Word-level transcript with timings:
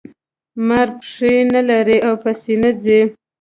مار 0.67 0.87
پښې 0.97 1.33
نلري 1.53 1.97
او 2.07 2.13
په 2.23 2.31
سینه 2.41 2.71
ځي 2.83 2.99